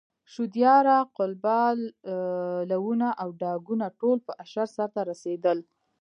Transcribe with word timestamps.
شودیاره، 0.33 0.99
قلبه، 1.17 1.59
لوونه 2.71 3.09
او 3.21 3.29
ډاګونه 3.41 3.85
ټول 3.99 4.17
په 4.27 4.31
اشر 4.43 4.67
سرته 4.75 5.01
رسېدل. 5.11 5.59